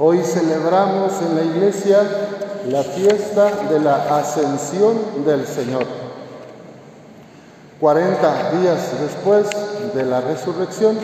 Hoy 0.00 0.20
celebramos 0.22 1.10
en 1.22 1.34
la 1.34 1.42
iglesia 1.42 2.00
la 2.68 2.84
fiesta 2.84 3.50
de 3.68 3.80
la 3.80 4.16
ascensión 4.16 5.24
del 5.26 5.44
Señor. 5.44 5.84
40 7.80 8.52
días 8.52 8.92
después 9.00 9.48
de 9.94 10.04
la 10.04 10.20
resurrección, 10.20 10.96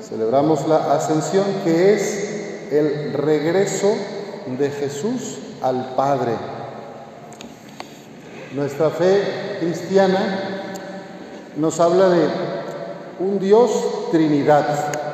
celebramos 0.00 0.68
la 0.68 0.94
ascensión 0.94 1.46
que 1.64 1.94
es 1.94 2.70
el 2.70 3.12
regreso 3.14 3.92
de 4.56 4.70
Jesús 4.70 5.38
al 5.60 5.94
Padre. 5.96 6.34
Nuestra 8.54 8.90
fe 8.90 9.56
cristiana 9.58 10.70
nos 11.56 11.80
habla 11.80 12.08
de 12.08 12.28
un 13.18 13.40
Dios 13.40 14.10
Trinidad. 14.12 15.07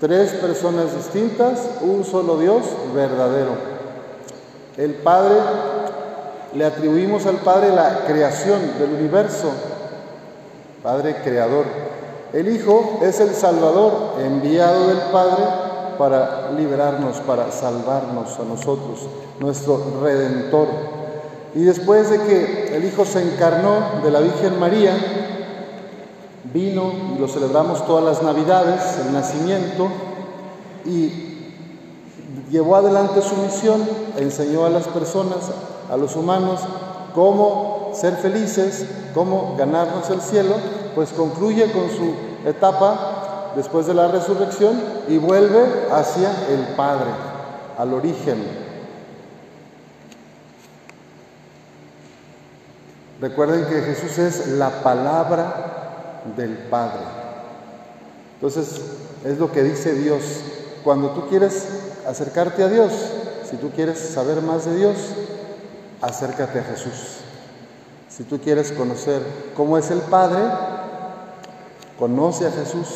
Tres 0.00 0.30
personas 0.34 0.94
distintas, 0.94 1.58
un 1.80 2.04
solo 2.04 2.38
Dios 2.38 2.62
verdadero. 2.94 3.50
El 4.76 4.94
Padre, 4.94 5.34
le 6.54 6.64
atribuimos 6.64 7.26
al 7.26 7.38
Padre 7.38 7.74
la 7.74 8.04
creación 8.06 8.60
del 8.78 8.92
universo, 8.92 9.50
Padre 10.84 11.16
creador. 11.24 11.64
El 12.32 12.48
Hijo 12.48 13.00
es 13.02 13.18
el 13.18 13.34
Salvador 13.34 14.20
enviado 14.24 14.86
del 14.86 14.98
Padre 15.10 15.44
para 15.98 16.52
liberarnos, 16.52 17.16
para 17.18 17.50
salvarnos 17.50 18.38
a 18.38 18.44
nosotros, 18.44 19.00
nuestro 19.40 19.82
Redentor. 20.00 20.68
Y 21.56 21.64
después 21.64 22.08
de 22.08 22.20
que 22.20 22.76
el 22.76 22.84
Hijo 22.84 23.04
se 23.04 23.20
encarnó 23.20 24.00
de 24.04 24.12
la 24.12 24.20
Virgen 24.20 24.60
María, 24.60 24.96
vino 26.52 26.92
y 27.14 27.18
lo 27.18 27.28
celebramos 27.28 27.86
todas 27.86 28.04
las 28.04 28.22
Navidades, 28.22 28.98
el 29.06 29.12
nacimiento, 29.12 29.88
y 30.84 31.28
llevó 32.50 32.76
adelante 32.76 33.22
su 33.22 33.36
misión, 33.36 33.86
enseñó 34.16 34.64
a 34.64 34.70
las 34.70 34.86
personas, 34.88 35.50
a 35.90 35.96
los 35.96 36.16
humanos, 36.16 36.60
cómo 37.14 37.92
ser 37.94 38.16
felices, 38.16 38.86
cómo 39.14 39.54
ganarnos 39.58 40.08
el 40.10 40.20
cielo, 40.20 40.54
pues 40.94 41.10
concluye 41.10 41.70
con 41.72 41.88
su 41.90 42.14
etapa 42.48 43.52
después 43.56 43.86
de 43.86 43.94
la 43.94 44.08
resurrección 44.08 44.80
y 45.08 45.18
vuelve 45.18 45.88
hacia 45.90 46.30
el 46.48 46.74
Padre, 46.76 47.10
al 47.76 47.94
origen. 47.94 48.68
Recuerden 53.20 53.66
que 53.66 53.82
Jesús 53.82 54.16
es 54.18 54.46
la 54.46 54.70
palabra 54.82 55.77
del 56.36 56.56
Padre. 56.70 57.00
Entonces, 58.34 58.80
es 59.24 59.38
lo 59.38 59.50
que 59.52 59.62
dice 59.62 59.94
Dios. 59.94 60.22
Cuando 60.84 61.10
tú 61.10 61.28
quieres 61.28 61.66
acercarte 62.06 62.62
a 62.62 62.68
Dios, 62.68 62.92
si 63.48 63.56
tú 63.56 63.70
quieres 63.70 63.98
saber 63.98 64.42
más 64.42 64.64
de 64.64 64.76
Dios, 64.76 64.96
acércate 66.00 66.60
a 66.60 66.64
Jesús. 66.64 67.18
Si 68.08 68.24
tú 68.24 68.40
quieres 68.40 68.72
conocer 68.72 69.22
cómo 69.54 69.78
es 69.78 69.90
el 69.90 70.00
Padre, 70.00 70.40
conoce 71.98 72.46
a 72.46 72.50
Jesús. 72.50 72.88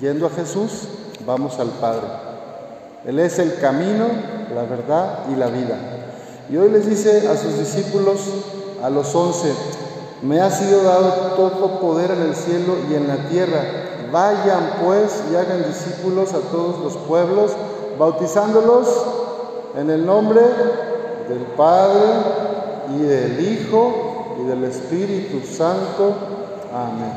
Yendo 0.00 0.26
a 0.26 0.30
Jesús, 0.30 0.88
vamos 1.26 1.58
al 1.58 1.68
Padre. 1.68 2.06
Él 3.04 3.18
es 3.18 3.38
el 3.38 3.58
camino, 3.58 4.06
la 4.54 4.62
verdad 4.62 5.20
y 5.30 5.36
la 5.36 5.48
vida. 5.48 5.76
Y 6.50 6.56
hoy 6.56 6.70
les 6.70 6.86
dice 6.86 7.28
a 7.28 7.36
sus 7.36 7.58
discípulos, 7.58 8.20
a 8.82 8.90
los 8.90 9.14
once, 9.14 9.52
me 10.22 10.40
ha 10.40 10.50
sido 10.50 10.82
dado 10.82 11.10
todo 11.36 11.80
poder 11.80 12.10
en 12.10 12.22
el 12.22 12.34
cielo 12.34 12.74
y 12.90 12.94
en 12.94 13.08
la 13.08 13.16
tierra. 13.28 13.62
Vayan 14.12 14.74
pues 14.84 15.22
y 15.30 15.36
hagan 15.36 15.64
discípulos 15.66 16.34
a 16.34 16.40
todos 16.50 16.78
los 16.80 16.96
pueblos, 16.96 17.52
bautizándolos 17.98 18.88
en 19.76 19.88
el 19.88 20.04
nombre 20.04 20.40
del 21.28 21.42
Padre 21.56 22.08
y 22.96 23.02
del 23.02 23.40
Hijo 23.40 24.36
y 24.40 24.48
del 24.48 24.64
Espíritu 24.64 25.40
Santo. 25.46 26.12
Amén. 26.74 27.12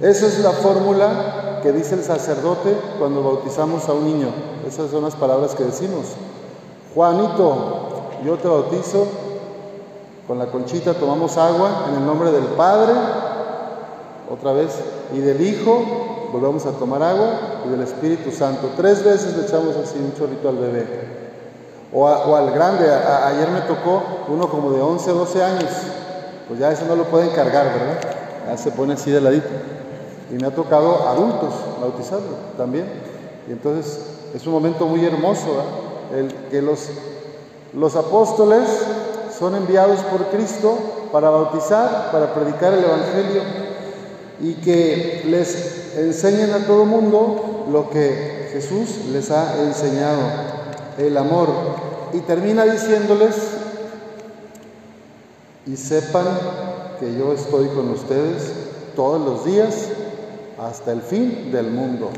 Esa 0.00 0.26
es 0.26 0.38
la 0.40 0.52
fórmula 0.52 1.60
que 1.62 1.72
dice 1.72 1.94
el 1.94 2.02
sacerdote 2.02 2.76
cuando 2.98 3.22
bautizamos 3.22 3.88
a 3.88 3.92
un 3.92 4.04
niño. 4.04 4.28
Esas 4.66 4.90
son 4.90 5.04
las 5.04 5.14
palabras 5.14 5.54
que 5.54 5.64
decimos. 5.64 6.06
Juanito, 6.94 7.90
yo 8.24 8.36
te 8.38 8.48
bautizo 8.48 9.06
con 10.30 10.38
la 10.38 10.46
conchita 10.46 10.94
tomamos 10.94 11.36
agua 11.36 11.86
en 11.88 11.96
el 11.96 12.06
nombre 12.06 12.30
del 12.30 12.44
Padre, 12.44 12.92
otra 14.30 14.52
vez, 14.52 14.68
y 15.12 15.18
del 15.18 15.40
Hijo, 15.40 15.82
volvemos 16.32 16.64
a 16.66 16.70
tomar 16.70 17.02
agua, 17.02 17.32
y 17.66 17.70
del 17.70 17.82
Espíritu 17.82 18.30
Santo. 18.30 18.70
Tres 18.76 19.02
veces 19.04 19.36
le 19.36 19.42
echamos 19.42 19.74
así 19.74 19.98
un 19.98 20.14
chorrito 20.16 20.48
al 20.48 20.58
bebé. 20.58 20.86
O, 21.92 22.06
al 22.06 22.52
grande, 22.52 22.88
ayer 22.88 23.48
me 23.50 23.62
tocó 23.62 24.04
uno 24.28 24.48
como 24.48 24.70
de 24.70 24.80
11, 24.80 25.10
12 25.10 25.42
años, 25.42 25.70
pues 26.46 26.60
ya 26.60 26.70
eso 26.70 26.84
no 26.86 26.94
lo 26.94 27.06
pueden 27.06 27.30
cargar, 27.30 27.64
¿verdad? 27.64 27.98
Ya 28.46 28.56
se 28.56 28.70
pone 28.70 28.92
así 28.94 29.10
de 29.10 29.20
ladito. 29.20 29.48
Y 30.30 30.34
me 30.34 30.46
ha 30.46 30.54
tocado 30.54 31.08
adultos 31.08 31.54
bautizarlo 31.80 32.36
también. 32.56 32.84
Y 33.48 33.50
entonces 33.50 33.98
es 34.32 34.46
un 34.46 34.52
momento 34.52 34.86
muy 34.86 35.04
hermoso, 35.04 35.48
el 36.16 36.32
que 36.52 36.62
los, 36.62 36.88
los 37.72 37.96
apóstoles 37.96 38.68
son 39.40 39.54
enviados 39.54 40.00
por 40.00 40.26
Cristo 40.26 41.08
para 41.10 41.30
bautizar, 41.30 42.12
para 42.12 42.34
predicar 42.34 42.74
el 42.74 42.84
Evangelio 42.84 43.42
y 44.38 44.54
que 44.56 45.22
les 45.24 45.96
enseñen 45.96 46.52
a 46.52 46.66
todo 46.66 46.84
mundo 46.84 47.66
lo 47.72 47.88
que 47.88 48.50
Jesús 48.52 49.06
les 49.10 49.30
ha 49.30 49.62
enseñado, 49.62 50.20
el 50.98 51.16
amor. 51.16 51.48
Y 52.12 52.20
termina 52.20 52.64
diciéndoles, 52.64 53.34
y 55.66 55.76
sepan 55.76 56.26
que 56.98 57.14
yo 57.16 57.32
estoy 57.32 57.68
con 57.68 57.88
ustedes 57.90 58.52
todos 58.94 59.20
los 59.20 59.44
días 59.46 59.88
hasta 60.58 60.92
el 60.92 61.00
fin 61.00 61.50
del 61.50 61.70
mundo. 61.70 62.10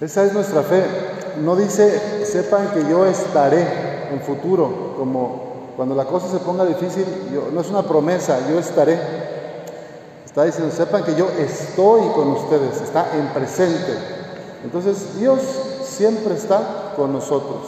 Esa 0.00 0.24
es 0.24 0.32
nuestra 0.32 0.62
fe. 0.62 0.84
No 1.42 1.54
dice, 1.54 2.24
sepan 2.24 2.70
que 2.72 2.88
yo 2.88 3.04
estaré 3.04 3.91
en 4.12 4.20
futuro, 4.20 4.94
como 4.98 5.52
cuando 5.76 5.94
la 5.94 6.04
cosa 6.04 6.28
se 6.28 6.38
ponga 6.38 6.64
difícil, 6.64 7.04
yo, 7.32 7.48
no 7.52 7.60
es 7.60 7.68
una 7.70 7.82
promesa, 7.82 8.38
yo 8.48 8.58
estaré. 8.58 8.98
Está 10.24 10.44
diciendo, 10.44 10.74
sepan 10.74 11.04
que 11.04 11.14
yo 11.14 11.28
estoy 11.38 12.02
con 12.14 12.28
ustedes, 12.32 12.80
está 12.80 13.16
en 13.16 13.28
presente. 13.28 13.92
Entonces 14.64 15.18
Dios 15.18 15.40
siempre 15.84 16.34
está 16.34 16.92
con 16.96 17.12
nosotros. 17.12 17.60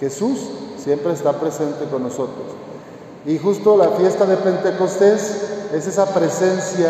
Jesús 0.00 0.40
siempre 0.78 1.12
está 1.12 1.32
presente 1.34 1.84
con 1.90 2.02
nosotros. 2.02 2.46
Y 3.24 3.38
justo 3.38 3.76
la 3.76 3.88
fiesta 3.90 4.24
de 4.24 4.36
Pentecostés 4.36 5.70
es 5.74 5.86
esa 5.86 6.06
presencia 6.14 6.88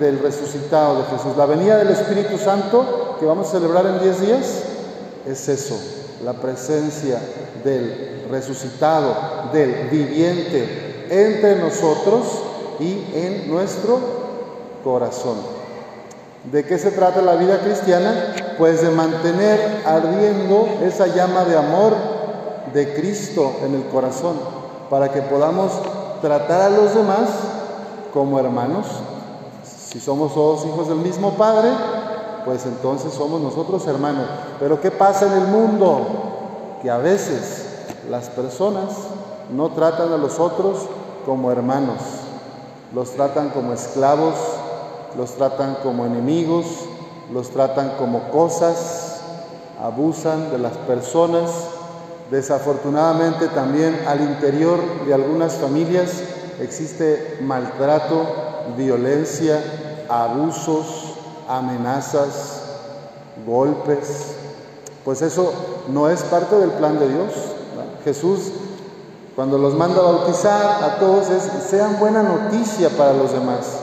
del 0.00 0.18
resucitado 0.18 0.98
de 0.98 1.04
Jesús. 1.04 1.36
La 1.36 1.46
venida 1.46 1.76
del 1.76 1.90
Espíritu 1.90 2.36
Santo 2.38 3.16
que 3.20 3.26
vamos 3.26 3.48
a 3.48 3.52
celebrar 3.52 3.86
en 3.86 4.00
10 4.00 4.20
días 4.20 4.62
es 5.26 5.48
eso, 5.48 5.78
la 6.24 6.34
presencia 6.34 7.20
del 7.64 8.17
resucitado, 8.30 9.14
del 9.52 9.88
viviente 9.90 11.06
entre 11.10 11.56
nosotros 11.56 12.24
y 12.80 13.04
en 13.14 13.50
nuestro 13.50 13.98
corazón. 14.84 15.36
¿De 16.50 16.64
qué 16.64 16.78
se 16.78 16.92
trata 16.92 17.20
la 17.20 17.34
vida 17.34 17.60
cristiana? 17.60 18.34
Pues 18.56 18.80
de 18.80 18.90
mantener 18.90 19.82
ardiendo 19.84 20.68
esa 20.82 21.06
llama 21.06 21.44
de 21.44 21.56
amor 21.56 21.94
de 22.72 22.94
Cristo 22.94 23.52
en 23.64 23.74
el 23.74 23.84
corazón, 23.86 24.36
para 24.90 25.10
que 25.10 25.22
podamos 25.22 25.72
tratar 26.20 26.60
a 26.62 26.70
los 26.70 26.94
demás 26.94 27.28
como 28.12 28.38
hermanos. 28.38 28.86
Si 29.64 30.00
somos 30.00 30.34
todos 30.34 30.66
hijos 30.66 30.88
del 30.88 30.98
mismo 30.98 31.32
Padre, 31.32 31.70
pues 32.44 32.64
entonces 32.66 33.12
somos 33.12 33.40
nosotros 33.40 33.86
hermanos. 33.86 34.26
Pero 34.60 34.80
¿qué 34.80 34.90
pasa 34.90 35.26
en 35.26 35.32
el 35.42 35.48
mundo? 35.48 36.78
Que 36.82 36.90
a 36.90 36.98
veces 36.98 37.67
las 38.10 38.28
personas 38.30 38.90
no 39.54 39.70
tratan 39.70 40.12
a 40.12 40.16
los 40.16 40.38
otros 40.38 40.78
como 41.24 41.50
hermanos, 41.52 41.98
los 42.94 43.10
tratan 43.12 43.50
como 43.50 43.72
esclavos, 43.72 44.34
los 45.16 45.32
tratan 45.34 45.76
como 45.82 46.06
enemigos, 46.06 46.66
los 47.32 47.50
tratan 47.50 47.92
como 47.98 48.30
cosas, 48.30 49.20
abusan 49.82 50.50
de 50.50 50.58
las 50.58 50.72
personas. 50.72 51.50
Desafortunadamente 52.30 53.48
también 53.48 54.02
al 54.06 54.20
interior 54.20 54.80
de 55.06 55.14
algunas 55.14 55.54
familias 55.54 56.22
existe 56.60 57.38
maltrato, 57.42 58.26
violencia, 58.76 59.62
abusos, 60.08 61.14
amenazas, 61.48 62.62
golpes, 63.46 64.34
pues 65.04 65.22
eso 65.22 65.52
no 65.88 66.10
es 66.10 66.22
parte 66.24 66.56
del 66.56 66.70
plan 66.72 66.98
de 66.98 67.08
Dios. 67.08 67.32
Jesús, 68.04 68.52
cuando 69.36 69.58
los 69.58 69.74
manda 69.74 70.00
a 70.00 70.12
bautizar 70.12 70.82
a 70.82 70.98
todos, 70.98 71.30
es 71.30 71.44
sean 71.68 71.98
buena 71.98 72.22
noticia 72.22 72.90
para 72.90 73.12
los 73.12 73.32
demás. 73.32 73.78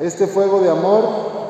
Este 0.00 0.26
fuego 0.26 0.60
de 0.60 0.70
amor 0.70 1.04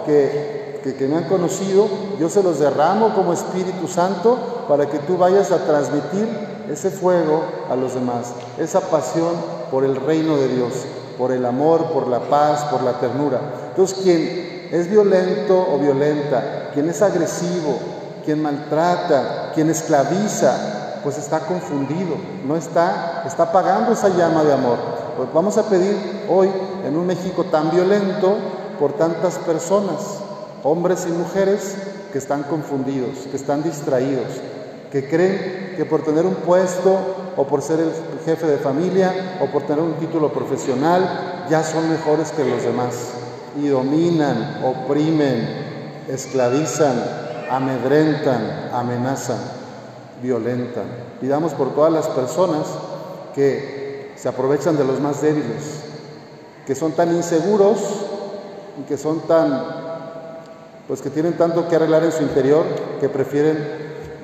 que 0.07 0.59
que, 0.83 0.95
que 0.95 1.07
me 1.07 1.17
han 1.17 1.25
conocido, 1.25 1.89
yo 2.19 2.29
se 2.29 2.43
los 2.43 2.59
derramo 2.59 3.15
como 3.15 3.33
Espíritu 3.33 3.89
Santo 3.89 4.65
para 4.69 4.87
que 4.87 4.99
tú 5.01 5.17
vayas 5.17 5.51
a 5.51 5.65
transmitir 5.65 6.29
ese 6.71 6.91
fuego 6.91 7.43
a 7.71 7.77
los 7.77 7.95
demás, 7.95 8.33
esa 8.59 8.81
pasión 8.81 9.35
por 9.71 9.85
el 9.85 9.97
reino 9.97 10.37
de 10.37 10.49
Dios, 10.49 10.73
por 11.17 11.33
el 11.33 11.45
amor, 11.47 11.93
por 11.93 12.07
la 12.09 12.21
paz, 12.21 12.65
por 12.65 12.83
la 12.83 13.01
ternura. 13.01 13.41
Entonces, 13.71 13.99
quien 14.03 14.69
es 14.71 14.91
violento 14.91 15.67
o 15.73 15.79
violenta, 15.79 16.71
quien 16.75 16.89
es 16.91 17.01
agresivo, 17.03 17.79
quien 18.25 18.43
maltrata, 18.43 19.53
quien 19.55 19.71
esclaviza, 19.71 20.88
pues 21.03 21.19
está 21.19 21.41
confundido, 21.41 22.17
no 22.47 22.57
está, 22.57 23.23
está 23.27 23.45
apagando 23.45 23.93
esa 23.93 24.09
llama 24.09 24.45
de 24.45 24.53
amor. 24.53 24.79
Pues 25.17 25.29
vamos 25.33 25.59
a 25.59 25.65
pedir 25.65 25.97
hoy, 26.29 26.51
en 26.87 26.97
un 26.97 27.07
México 27.07 27.45
tan 27.45 27.71
violento, 27.71 28.37
por 28.79 28.93
tantas 28.93 29.39
personas, 29.39 30.21
hombres 30.63 31.07
y 31.09 31.13
mujeres 31.13 31.77
que 32.13 32.19
están 32.19 32.45
confundidos, 32.45 33.27
que 33.31 33.37
están 33.37 33.63
distraídos, 33.63 34.29
que 34.91 35.09
creen 35.09 35.75
que 35.77 35.85
por 35.85 36.03
tener 36.03 36.25
un 36.25 36.35
puesto 36.35 36.97
o 37.37 37.45
por 37.45 37.63
ser 37.63 37.81
el 37.81 37.93
jefe 38.25 38.47
de 38.47 38.59
familia 38.59 39.39
o 39.41 39.47
por 39.47 39.63
tener 39.63 39.83
un 39.83 39.95
título 39.95 40.33
profesional 40.33 41.47
ya 41.49 41.63
son 41.63 41.89
mejores 41.91 42.33
que 42.33 42.45
los 42.45 42.63
demás 42.63 42.95
y 43.57 43.69
dominan, 43.69 44.61
oprimen, 44.65 45.49
esclavizan, 46.09 47.03
amedrentan, 47.51 48.71
amenazan, 48.73 49.39
violentan. 50.23 50.85
Pidamos 51.21 51.55
por 51.55 51.75
todas 51.75 51.93
las 51.93 52.07
personas 52.09 52.67
que 53.35 54.13
se 54.17 54.29
aprovechan 54.29 54.77
de 54.77 54.85
los 54.85 55.01
más 55.01 55.23
débiles, 55.23 55.83
que 56.67 56.75
son 56.75 56.93
tan 56.93 57.15
inseguros 57.15 57.79
y 58.81 58.83
que 58.83 58.97
son 58.97 59.21
tan 59.21 59.79
pues 60.89 61.03
que 61.03 61.11
tienen 61.11 61.35
tanto 61.35 61.69
que 61.69 61.77
arreglar 61.77 62.03
en 62.03 62.13
su 62.13 62.23
interior 62.23 62.65
que 62.99 63.11
prefieren 63.11 63.59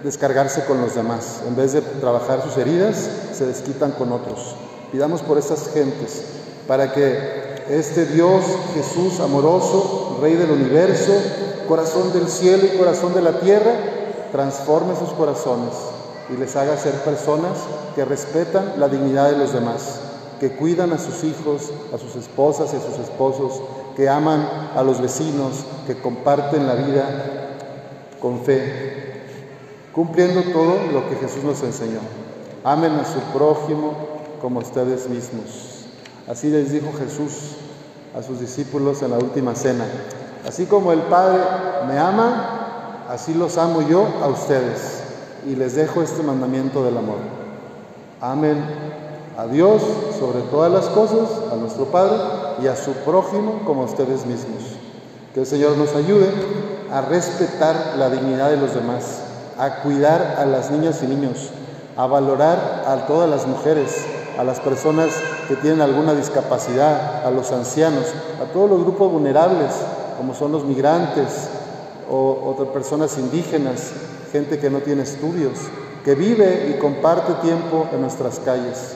descargarse 0.02 0.64
con 0.64 0.80
los 0.80 0.94
demás. 0.94 1.42
En 1.46 1.54
vez 1.54 1.74
de 1.74 1.82
trabajar 1.82 2.42
sus 2.42 2.56
heridas, 2.56 3.08
se 3.34 3.44
desquitan 3.44 3.92
con 3.92 4.12
otros. 4.12 4.56
Pidamos 4.90 5.20
por 5.20 5.36
esas 5.36 5.68
gentes 5.74 6.24
para 6.66 6.92
que 6.92 7.64
este 7.68 8.06
Dios, 8.06 8.44
Jesús 8.74 9.20
amoroso, 9.20 10.18
Rey 10.22 10.34
del 10.34 10.50
universo, 10.50 11.12
corazón 11.68 12.12
del 12.12 12.28
cielo 12.28 12.64
y 12.64 12.78
corazón 12.78 13.14
de 13.14 13.22
la 13.22 13.40
tierra, 13.40 13.72
transforme 14.34 14.96
sus 14.96 15.10
corazones 15.10 15.74
y 16.28 16.36
les 16.36 16.56
haga 16.56 16.76
ser 16.76 16.92
personas 17.04 17.52
que 17.94 18.04
respetan 18.04 18.72
la 18.78 18.88
dignidad 18.88 19.30
de 19.30 19.38
los 19.38 19.52
demás, 19.52 20.00
que 20.40 20.56
cuidan 20.56 20.92
a 20.92 20.98
sus 20.98 21.22
hijos, 21.22 21.70
a 21.94 21.98
sus 21.98 22.16
esposas 22.16 22.74
y 22.74 22.76
a 22.76 22.80
sus 22.80 22.98
esposos, 22.98 23.62
que 23.94 24.08
aman 24.08 24.44
a 24.74 24.82
los 24.82 25.00
vecinos, 25.00 25.64
que 25.86 26.00
comparten 26.00 26.66
la 26.66 26.74
vida 26.74 27.06
con 28.20 28.40
fe, 28.40 29.22
cumpliendo 29.92 30.42
todo 30.52 30.78
lo 30.92 31.08
que 31.08 31.14
Jesús 31.14 31.44
nos 31.44 31.62
enseñó. 31.62 32.00
Amen 32.64 32.94
a 32.94 33.04
su 33.04 33.20
prójimo 33.38 33.94
como 34.40 34.58
ustedes 34.58 35.08
mismos. 35.08 35.84
Así 36.28 36.48
les 36.50 36.72
dijo 36.72 36.88
Jesús 36.98 37.54
a 38.18 38.22
sus 38.24 38.40
discípulos 38.40 39.00
en 39.02 39.12
la 39.12 39.18
última 39.18 39.54
cena. 39.54 39.84
Así 40.44 40.66
como 40.66 40.90
el 40.90 41.02
Padre 41.02 41.38
me 41.86 41.96
ama, 42.00 42.53
así 43.08 43.34
los 43.34 43.58
amo 43.58 43.82
yo 43.82 44.06
a 44.22 44.28
ustedes. 44.28 45.02
Y 45.46 45.56
les 45.56 45.74
dejo 45.74 46.02
este 46.02 46.22
mandamiento 46.22 46.84
del 46.84 46.96
amor. 46.96 47.18
Amen 48.20 48.94
a 49.36 49.46
Dios 49.46 49.82
sobre 50.18 50.40
todas 50.42 50.70
las 50.70 50.86
cosas, 50.86 51.28
a 51.52 51.56
nuestro 51.56 51.86
Padre 51.86 52.16
y 52.62 52.66
a 52.68 52.76
su 52.76 52.92
prójimo 52.92 53.62
como 53.66 53.82
a 53.82 53.86
ustedes 53.86 54.26
mismos. 54.26 54.62
Que 55.32 55.40
el 55.40 55.46
Señor 55.46 55.76
nos 55.76 55.94
ayude 55.94 56.30
a 56.92 57.00
respetar 57.00 57.94
la 57.98 58.10
dignidad 58.10 58.50
de 58.50 58.56
los 58.56 58.74
demás, 58.74 59.22
a 59.58 59.82
cuidar 59.82 60.36
a 60.38 60.46
las 60.46 60.70
niñas 60.70 61.02
y 61.02 61.06
niños, 61.06 61.50
a 61.96 62.06
valorar 62.06 62.84
a 62.86 63.06
todas 63.06 63.28
las 63.28 63.46
mujeres, 63.46 64.06
a 64.38 64.44
las 64.44 64.60
personas 64.60 65.08
que 65.48 65.56
tienen 65.56 65.80
alguna 65.80 66.14
discapacidad, 66.14 67.26
a 67.26 67.30
los 67.30 67.50
ancianos, 67.50 68.06
a 68.40 68.52
todos 68.52 68.70
los 68.70 68.80
grupos 68.82 69.10
vulnerables, 69.10 69.72
como 70.16 70.34
son 70.34 70.52
los 70.52 70.64
migrantes 70.64 71.50
o 72.10 72.70
personas 72.72 73.18
indígenas, 73.18 73.92
gente 74.32 74.58
que 74.58 74.70
no 74.70 74.80
tiene 74.80 75.02
estudios, 75.02 75.58
que 76.04 76.14
vive 76.14 76.74
y 76.74 76.78
comparte 76.78 77.34
tiempo 77.46 77.88
en 77.92 78.00
nuestras 78.00 78.38
calles 78.40 78.94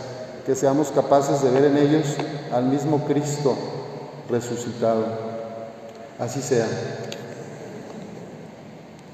que 0.48 0.54
seamos 0.54 0.88
capaces 0.88 1.42
de 1.42 1.50
ver 1.50 1.66
en 1.66 1.76
ellos 1.76 2.06
al 2.50 2.64
mismo 2.64 3.04
Cristo 3.04 3.54
resucitado. 4.30 5.04
Así 6.18 6.40
sea. 6.40 6.66